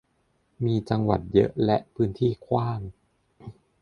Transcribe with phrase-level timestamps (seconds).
[0.65, 2.79] มีจังหวัดเยอะและพื้นที่กว้าง